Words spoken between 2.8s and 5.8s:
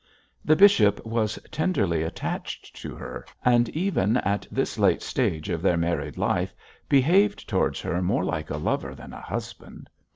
her, and even at this late stage of their